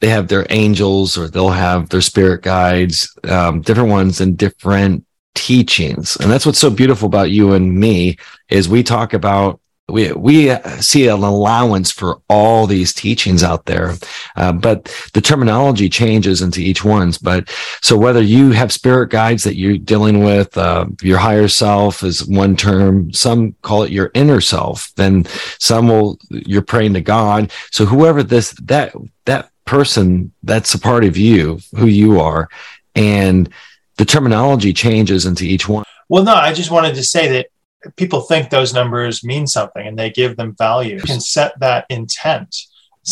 they 0.00 0.08
have 0.08 0.28
their 0.28 0.46
angels 0.50 1.18
or 1.18 1.28
they'll 1.28 1.50
have 1.50 1.90
their 1.90 2.00
spirit 2.00 2.42
guides, 2.42 3.14
um, 3.28 3.60
different 3.60 3.90
ones 3.90 4.20
and 4.20 4.36
different 4.36 5.04
teachings. 5.34 6.16
And 6.16 6.30
that's 6.30 6.46
what's 6.46 6.58
so 6.58 6.70
beautiful 6.70 7.06
about 7.06 7.30
you 7.30 7.52
and 7.52 7.78
me 7.78 8.16
is 8.48 8.68
we 8.68 8.82
talk 8.82 9.12
about 9.12 9.60
we 9.90 10.12
we 10.12 10.54
see 10.80 11.08
an 11.08 11.22
allowance 11.22 11.90
for 11.90 12.20
all 12.28 12.66
these 12.66 12.92
teachings 12.92 13.42
out 13.42 13.66
there, 13.66 13.94
uh, 14.36 14.52
but 14.52 14.84
the 15.12 15.20
terminology 15.20 15.88
changes 15.88 16.42
into 16.42 16.60
each 16.60 16.84
one's. 16.84 17.18
But 17.18 17.48
so 17.82 17.96
whether 17.96 18.22
you 18.22 18.52
have 18.52 18.72
spirit 18.72 19.10
guides 19.10 19.44
that 19.44 19.56
you're 19.56 19.78
dealing 19.78 20.24
with, 20.24 20.56
uh, 20.56 20.86
your 21.02 21.18
higher 21.18 21.48
self 21.48 22.02
is 22.02 22.26
one 22.26 22.56
term. 22.56 23.12
Some 23.12 23.54
call 23.62 23.82
it 23.82 23.92
your 23.92 24.10
inner 24.14 24.40
self. 24.40 24.92
Then 24.94 25.26
some 25.58 25.88
will 25.88 26.18
you're 26.30 26.62
praying 26.62 26.94
to 26.94 27.00
God. 27.00 27.52
So 27.70 27.84
whoever 27.84 28.22
this 28.22 28.52
that 28.62 28.94
that 29.24 29.50
person 29.64 30.32
that's 30.42 30.74
a 30.74 30.78
part 30.78 31.04
of 31.04 31.16
you, 31.16 31.60
who 31.76 31.86
you 31.86 32.20
are, 32.20 32.48
and 32.94 33.48
the 33.96 34.04
terminology 34.04 34.72
changes 34.72 35.26
into 35.26 35.44
each 35.44 35.68
one. 35.68 35.84
Well, 36.08 36.24
no, 36.24 36.34
I 36.34 36.52
just 36.52 36.70
wanted 36.70 36.94
to 36.96 37.04
say 37.04 37.28
that 37.28 37.48
people 37.96 38.20
think 38.20 38.50
those 38.50 38.74
numbers 38.74 39.24
mean 39.24 39.46
something 39.46 39.86
and 39.86 39.98
they 39.98 40.10
give 40.10 40.36
them 40.36 40.54
value. 40.56 40.96
You 40.96 41.02
can 41.02 41.20
set 41.20 41.58
that 41.60 41.86
intent 41.88 42.54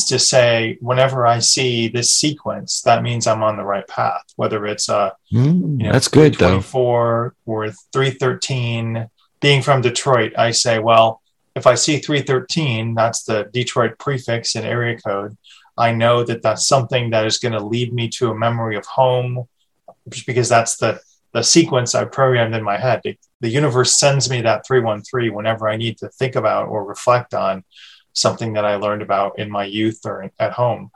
to 0.09 0.19
say, 0.19 0.77
whenever 0.81 1.27
I 1.27 1.39
see 1.39 1.89
this 1.89 2.13
sequence, 2.13 2.83
that 2.83 3.03
means 3.03 3.27
I'm 3.27 3.43
on 3.43 3.57
the 3.57 3.65
right 3.65 3.87
path, 3.89 4.23
whether 4.37 4.67
it's 4.67 4.89
a 4.89 5.17
mm, 5.33 5.81
you 5.81 5.87
know, 5.87 5.93
that's 5.93 6.09
good 6.09 6.35
though. 6.35 6.61
or 7.47 7.71
313. 7.93 9.09
Being 9.41 9.63
from 9.63 9.83
Detroit, 9.83 10.33
I 10.37 10.51
say, 10.51 10.81
well, 10.81 11.23
if 11.55 11.67
I 11.67 11.77
see 11.77 11.99
313, 11.99 12.95
that's 12.95 13.23
the 13.23 13.49
Detroit 13.53 13.97
prefix 13.99 14.57
and 14.57 14.67
area 14.67 14.99
code. 14.99 15.37
I 15.77 15.93
know 15.93 16.25
that 16.25 16.43
that's 16.43 16.67
something 16.67 17.11
that 17.11 17.25
is 17.25 17.39
going 17.39 17.53
to 17.53 17.65
lead 17.65 17.95
me 17.95 18.09
to 18.17 18.31
a 18.31 18.35
memory 18.35 18.77
of 18.77 18.85
home, 18.85 19.47
because 20.27 20.49
that's 20.49 20.77
the 20.77 21.01
the 21.33 21.43
sequence 21.43 21.95
I 21.95 22.05
programmed 22.05 22.55
in 22.55 22.65
my 22.65 22.79
head. 22.79 23.03
It, 23.05 23.19
the 23.41 23.49
universe 23.49 23.95
sends 23.95 24.31
me 24.31 24.43
that 24.43 24.67
313 24.67 25.33
whenever 25.33 25.69
I 25.69 25.77
need 25.77 25.99
to 25.99 26.09
think 26.09 26.37
about 26.37 26.69
or 26.69 26.85
reflect 26.85 27.35
on 27.35 27.65
something 28.13 28.55
that 28.55 28.65
I 28.65 28.77
learned 28.77 29.03
about 29.03 29.39
in 29.39 29.51
my 29.51 29.65
youth 29.65 30.01
or 30.05 30.31
at 30.39 30.53
home. 30.53 30.91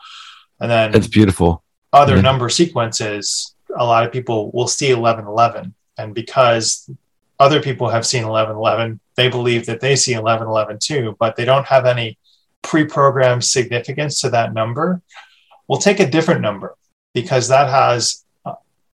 And 0.60 0.70
then 0.70 0.94
it's 0.94 1.06
beautiful. 1.06 1.62
Other 1.92 2.16
yeah. 2.16 2.22
number 2.22 2.48
sequences, 2.48 3.54
a 3.76 3.84
lot 3.84 4.04
of 4.04 4.12
people 4.12 4.50
will 4.52 4.68
see 4.68 4.92
1111. 4.92 5.74
And 5.98 6.14
because 6.14 6.90
other 7.38 7.60
people 7.60 7.88
have 7.88 8.06
seen 8.06 8.26
1111, 8.26 9.00
they 9.16 9.28
believe 9.28 9.66
that 9.66 9.80
they 9.80 9.96
see 9.96 10.14
1111 10.14 10.78
too, 10.80 11.16
but 11.18 11.36
they 11.36 11.44
don't 11.44 11.66
have 11.66 11.86
any 11.86 12.18
pre 12.62 12.84
programmed 12.84 13.44
significance 13.44 14.20
to 14.20 14.30
that 14.30 14.54
number. 14.54 15.02
We'll 15.68 15.80
take 15.80 16.00
a 16.00 16.10
different 16.10 16.40
number 16.40 16.76
because 17.12 17.48
that 17.48 17.68
has 17.68 18.24
uh, 18.44 18.54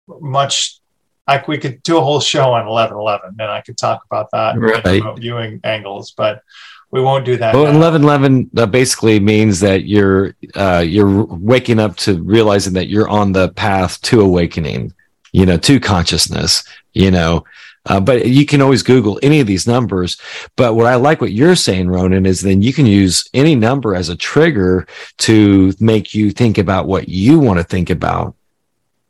much 0.07 0.79
I, 1.27 1.43
we 1.47 1.57
could 1.57 1.81
do 1.83 1.97
a 1.97 2.01
whole 2.01 2.19
show 2.19 2.51
on 2.53 2.67
1111 2.67 3.37
and 3.39 3.49
I 3.49 3.61
could 3.61 3.77
talk 3.77 4.03
about 4.05 4.29
that 4.31 4.57
right. 4.57 5.17
viewing 5.17 5.61
angles, 5.63 6.11
but 6.11 6.43
we 6.91 7.01
won't 7.01 7.25
do 7.25 7.37
that. 7.37 7.55
Well, 7.55 7.63
1111 7.63 8.51
uh, 8.55 8.65
basically 8.67 9.19
means 9.19 9.59
that 9.61 9.85
you're 9.85 10.35
uh, 10.53 10.83
you're 10.85 11.25
waking 11.25 11.79
up 11.79 11.95
to 11.97 12.21
realizing 12.21 12.73
that 12.73 12.87
you're 12.87 13.09
on 13.09 13.31
the 13.31 13.49
path 13.49 13.99
to 14.03 14.21
awakening, 14.21 14.93
you 15.31 15.45
know, 15.45 15.57
to 15.57 15.79
consciousness, 15.79 16.63
you 16.93 17.09
know. 17.09 17.45
Uh, 17.87 17.99
but 17.99 18.27
you 18.27 18.45
can 18.45 18.61
always 18.61 18.83
Google 18.83 19.19
any 19.23 19.39
of 19.39 19.47
these 19.47 19.65
numbers. 19.65 20.21
But 20.55 20.75
what 20.75 20.85
I 20.85 20.95
like 20.95 21.19
what 21.19 21.33
you're 21.33 21.55
saying, 21.55 21.89
Ronan, 21.89 22.27
is 22.27 22.41
then 22.41 22.61
you 22.61 22.71
can 22.71 22.85
use 22.85 23.27
any 23.33 23.55
number 23.55 23.95
as 23.95 24.09
a 24.09 24.15
trigger 24.15 24.87
to 25.19 25.73
make 25.79 26.13
you 26.13 26.29
think 26.29 26.59
about 26.59 26.85
what 26.85 27.09
you 27.09 27.39
want 27.39 27.57
to 27.57 27.63
think 27.63 27.89
about. 27.89 28.35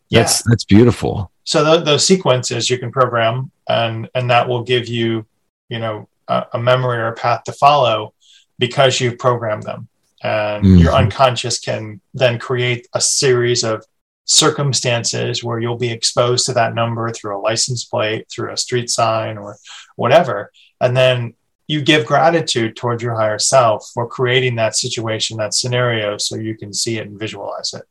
Yeah. 0.07 0.21
That's 0.21 0.41
that's 0.43 0.63
beautiful 0.63 1.32
so 1.43 1.63
th- 1.63 1.85
those 1.85 2.05
sequences 2.05 2.69
you 2.69 2.77
can 2.77 2.91
program 2.91 3.51
and 3.67 4.09
and 4.15 4.29
that 4.29 4.47
will 4.47 4.63
give 4.63 4.87
you 4.87 5.25
you 5.69 5.79
know 5.79 6.07
a, 6.27 6.45
a 6.53 6.59
memory 6.59 6.97
or 6.97 7.07
a 7.07 7.15
path 7.15 7.43
to 7.45 7.51
follow 7.51 8.13
because 8.59 8.99
you've 8.99 9.19
programmed 9.19 9.63
them. 9.63 9.87
And 10.23 10.63
mm-hmm. 10.63 10.77
your 10.77 10.93
unconscious 10.93 11.59
can 11.59 11.99
then 12.13 12.39
create 12.39 12.87
a 12.93 13.01
series 13.01 13.63
of 13.63 13.85
circumstances 14.25 15.43
where 15.43 15.59
you'll 15.59 15.77
be 15.77 15.91
exposed 15.91 16.45
to 16.45 16.53
that 16.53 16.73
number 16.73 17.11
through 17.11 17.37
a 17.37 17.41
license 17.41 17.83
plate 17.83 18.27
through 18.31 18.53
a 18.53 18.57
street 18.57 18.89
sign 18.89 19.37
or 19.37 19.57
whatever. 19.97 20.51
And 20.79 20.95
then 20.95 21.33
you 21.67 21.81
give 21.81 22.05
gratitude 22.05 22.77
towards 22.77 23.03
your 23.03 23.15
higher 23.15 23.39
self 23.39 23.89
for 23.93 24.07
creating 24.07 24.55
that 24.55 24.77
situation 24.77 25.37
that 25.37 25.53
scenario 25.53 26.17
so 26.17 26.37
you 26.37 26.55
can 26.55 26.73
see 26.73 26.97
it 26.97 27.07
and 27.07 27.19
visualize 27.19 27.73
it. 27.73 27.83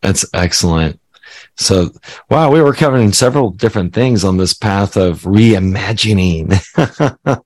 That's 0.00 0.24
excellent 0.32 1.01
so, 1.56 1.90
wow, 2.30 2.50
we 2.50 2.60
were 2.60 2.74
covering 2.74 3.12
several 3.12 3.50
different 3.50 3.94
things 3.94 4.24
on 4.24 4.36
this 4.36 4.54
path 4.54 4.96
of 4.96 5.22
reimagining. 5.22 6.52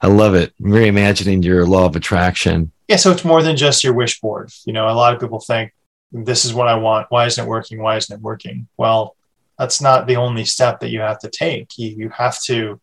I 0.00 0.06
love 0.06 0.34
it. 0.34 0.52
Reimagining 0.60 1.44
your 1.44 1.66
law 1.66 1.86
of 1.86 1.96
attraction. 1.96 2.72
Yeah. 2.88 2.96
So 2.96 3.10
it's 3.10 3.24
more 3.24 3.42
than 3.42 3.56
just 3.56 3.84
your 3.84 3.94
wish 3.94 4.20
board. 4.20 4.50
You 4.64 4.72
know, 4.72 4.88
a 4.88 4.92
lot 4.92 5.14
of 5.14 5.20
people 5.20 5.40
think 5.40 5.72
this 6.12 6.44
is 6.44 6.54
what 6.54 6.68
I 6.68 6.76
want. 6.76 7.06
Why 7.10 7.26
isn't 7.26 7.42
it 7.42 7.48
working? 7.48 7.80
Why 7.80 7.96
isn't 7.96 8.14
it 8.14 8.22
working? 8.22 8.68
Well, 8.76 9.16
that's 9.58 9.80
not 9.80 10.06
the 10.06 10.16
only 10.16 10.44
step 10.44 10.80
that 10.80 10.90
you 10.90 11.00
have 11.00 11.18
to 11.20 11.30
take. 11.30 11.78
You, 11.78 11.90
you 11.90 12.08
have 12.10 12.40
to 12.42 12.80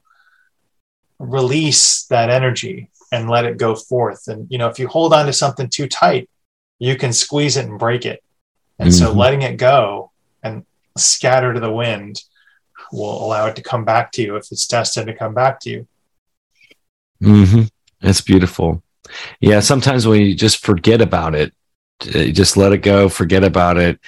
release 1.19 2.05
that 2.05 2.29
energy 2.29 2.89
and 3.11 3.29
let 3.29 3.45
it 3.45 3.57
go 3.57 3.75
forth. 3.75 4.27
And, 4.27 4.47
you 4.49 4.57
know, 4.57 4.67
if 4.67 4.79
you 4.79 4.87
hold 4.87 5.13
on 5.13 5.27
to 5.27 5.33
something 5.33 5.69
too 5.69 5.87
tight, 5.87 6.29
you 6.79 6.95
can 6.95 7.13
squeeze 7.13 7.57
it 7.57 7.65
and 7.65 7.77
break 7.77 8.05
it. 8.05 8.23
And 8.79 8.89
mm-hmm. 8.89 9.05
so 9.05 9.13
letting 9.13 9.43
it 9.43 9.57
go 9.57 10.11
scatter 10.97 11.53
to 11.53 11.59
the 11.59 11.71
wind 11.71 12.21
will 12.91 13.25
allow 13.25 13.47
it 13.47 13.55
to 13.55 13.63
come 13.63 13.85
back 13.85 14.11
to 14.13 14.21
you 14.21 14.35
if 14.35 14.51
it's 14.51 14.67
destined 14.67 15.07
to 15.07 15.15
come 15.15 15.33
back 15.33 15.59
to 15.61 15.69
you. 15.69 15.87
Mm-hmm. 17.21 17.63
That's 18.01 18.21
beautiful. 18.21 18.83
Yeah, 19.39 19.59
sometimes 19.59 20.07
when 20.07 20.21
you 20.21 20.35
just 20.35 20.63
forget 20.63 21.01
about 21.01 21.35
it, 21.35 21.53
uh, 22.01 22.25
just 22.25 22.57
let 22.57 22.73
it 22.73 22.79
go, 22.79 23.09
forget 23.09 23.43
about 23.43 23.77
it. 23.77 23.99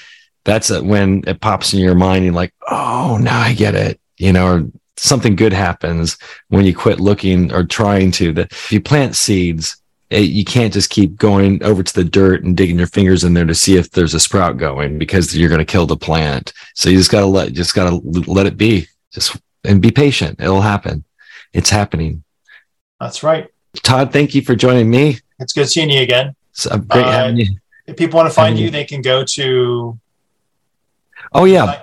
That's 0.43 0.69
when 0.69 1.23
it 1.25 1.41
pops 1.41 1.73
in 1.73 1.79
your 1.79 1.95
mind. 1.95 2.25
And 2.25 2.35
like, 2.35 2.53
oh, 2.69 3.17
now 3.21 3.39
I 3.39 3.53
get 3.53 3.75
it. 3.75 3.99
You 4.17 4.31
know, 4.33 4.47
or 4.47 4.67
something 4.97 5.35
good 5.35 5.53
happens 5.53 6.17
when 6.49 6.65
you 6.65 6.75
quit 6.75 6.99
looking 6.99 7.51
or 7.53 7.63
trying 7.63 8.11
to. 8.11 8.31
That 8.33 8.51
if 8.51 8.71
you 8.71 8.81
plant 8.81 9.15
seeds, 9.15 9.77
it, 10.09 10.29
you 10.29 10.45
can't 10.45 10.73
just 10.73 10.89
keep 10.89 11.15
going 11.15 11.63
over 11.63 11.83
to 11.83 11.93
the 11.93 12.03
dirt 12.03 12.43
and 12.43 12.55
digging 12.55 12.77
your 12.77 12.87
fingers 12.87 13.23
in 13.23 13.33
there 13.33 13.45
to 13.45 13.55
see 13.55 13.75
if 13.75 13.91
there's 13.91 14.13
a 14.13 14.19
sprout 14.19 14.57
going 14.57 14.99
because 14.99 15.35
you're 15.35 15.49
going 15.49 15.59
to 15.59 15.65
kill 15.65 15.87
the 15.87 15.97
plant. 15.97 16.53
So 16.75 16.89
you 16.89 16.97
just 16.97 17.11
got 17.11 17.21
to 17.21 17.25
let, 17.25 17.53
just 17.53 17.73
got 17.73 17.89
to 17.89 17.95
let 18.31 18.45
it 18.45 18.57
be 18.57 18.87
just 19.11 19.37
and 19.63 19.81
be 19.81 19.91
patient. 19.91 20.39
It'll 20.39 20.61
happen. 20.61 21.03
It's 21.53 21.69
happening. 21.69 22.23
That's 22.99 23.23
right. 23.23 23.49
Todd, 23.81 24.13
thank 24.13 24.35
you 24.35 24.41
for 24.41 24.55
joining 24.55 24.89
me. 24.89 25.17
It's 25.39 25.53
good 25.53 25.67
seeing 25.67 25.89
you 25.89 26.01
again. 26.01 26.35
It's 26.51 26.67
great 26.67 27.05
uh, 27.05 27.11
having 27.11 27.37
you. 27.37 27.47
If 27.87 27.97
people 27.97 28.17
want 28.17 28.29
to 28.29 28.33
find 28.33 28.57
you, 28.57 28.65
you, 28.65 28.71
they 28.71 28.85
can 28.85 29.01
go 29.01 29.23
to. 29.23 29.99
Oh 31.33 31.45
yeah, 31.45 31.81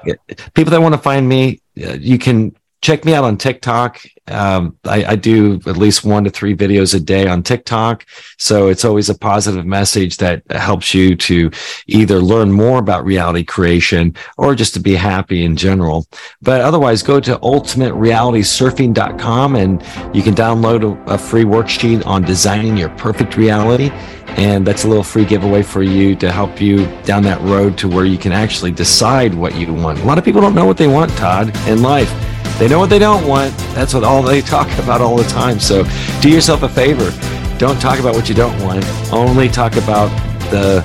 people 0.55 0.71
that 0.71 0.81
want 0.81 0.95
to 0.95 1.01
find 1.01 1.29
me, 1.29 1.61
uh, 1.85 1.93
you 1.93 2.19
can 2.19 2.55
check 2.83 3.05
me 3.05 3.15
out 3.15 3.25
on 3.25 3.39
TikTok. 3.39 4.03
Um, 4.29 4.79
I, 4.85 5.05
I, 5.05 5.17
do 5.17 5.61
at 5.67 5.77
least 5.77 6.05
one 6.05 6.23
to 6.25 6.31
three 6.31 6.55
videos 6.55 6.95
a 6.95 7.01
day 7.01 7.27
on 7.27 7.43
TikTok. 7.43 8.07
So 8.39 8.69
it's 8.69 8.85
always 8.85 9.09
a 9.09 9.19
positive 9.19 9.67
message 9.67 10.19
that 10.19 10.49
helps 10.51 10.95
you 10.95 11.17
to 11.17 11.51
either 11.89 12.21
learn 12.21 12.53
more 12.53 12.79
about 12.79 13.05
reality 13.05 13.43
creation 13.43 14.15
or 14.39 14.55
just 14.55 14.75
to 14.75 14.81
be 14.81 14.95
happy 14.95 15.45
in 15.45 15.57
general. 15.57 16.07
But 16.41 16.61
otherwise, 16.61 17.03
go 17.03 17.19
to 17.19 17.37
ultimaterealitysurfing.com 17.39 19.57
and 19.57 19.83
you 20.15 20.23
can 20.23 20.35
download 20.35 20.85
a, 20.85 20.93
a 21.15 21.19
free 21.19 21.45
worksheet 21.45 22.07
on 22.07 22.23
designing 22.23 22.77
your 22.77 22.91
perfect 22.91 23.37
reality. 23.37 23.91
And 24.37 24.65
that's 24.65 24.85
a 24.85 24.89
little 24.89 25.03
free 25.03 25.25
giveaway 25.25 25.63
for 25.63 25.83
you 25.83 26.15
to 26.17 26.31
help 26.31 26.61
you 26.61 26.87
down 27.03 27.25
that 27.25 27.41
road 27.43 27.77
to 27.79 27.89
where 27.89 28.05
you 28.05 28.19
can 28.19 28.31
actually 28.33 28.71
decide 28.71 29.35
what 29.35 29.57
you 29.57 29.75
want. 29.75 29.99
A 29.99 30.05
lot 30.05 30.17
of 30.17 30.25
people 30.25 30.41
don't 30.41 30.55
know 30.55 30.65
what 30.65 30.77
they 30.77 30.87
want, 30.87 31.11
Todd, 31.13 31.53
in 31.67 31.83
life. 31.83 32.32
They 32.63 32.69
know 32.69 32.79
what 32.79 32.91
they 32.91 33.01
don't 33.01 33.27
want. 33.27 33.53
That's 33.75 33.93
what 33.93 34.05
all 34.05 34.23
they 34.23 34.41
talk 34.57 34.69
about 34.79 35.01
all 35.01 35.17
the 35.17 35.25
time. 35.25 35.59
So 35.59 35.83
do 36.21 36.31
yourself 36.31 36.63
a 36.63 36.69
favor. 36.69 37.11
Don't 37.59 37.81
talk 37.81 37.99
about 37.99 38.15
what 38.15 38.29
you 38.29 38.37
don't 38.37 38.57
want. 38.63 38.85
Only 39.13 39.49
talk 39.49 39.75
about 39.75 40.11
the, 40.53 40.79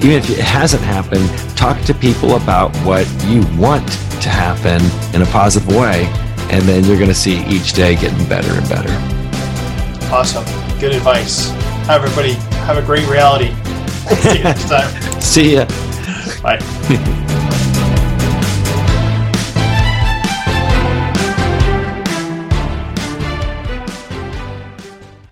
even 0.00 0.16
if 0.16 0.28
it 0.28 0.40
hasn't 0.40 0.82
happened, 0.82 1.26
talk 1.56 1.80
to 1.86 1.94
people 1.94 2.36
about 2.36 2.76
what 2.84 3.10
you 3.24 3.40
want 3.58 3.88
to 3.88 4.28
happen 4.28 4.82
in 5.14 5.22
a 5.22 5.30
positive 5.32 5.74
way. 5.74 6.04
And 6.50 6.64
then 6.64 6.84
you're 6.84 6.98
going 6.98 7.08
to 7.08 7.14
see 7.14 7.42
each 7.46 7.72
day 7.72 7.96
getting 7.96 8.28
better 8.28 8.52
and 8.52 8.68
better. 8.68 8.92
Awesome. 10.14 10.44
Good 10.78 10.92
advice. 10.92 11.48
Hi, 11.86 11.94
everybody. 11.94 12.34
Have 12.66 12.76
a 12.76 12.82
great 12.82 13.08
reality. 13.08 13.54
See 14.20 14.36
you 14.36 14.44
next 14.44 14.68
time. 14.68 15.20
see 15.22 15.54
ya. 15.54 15.64
Bye. 16.42 17.38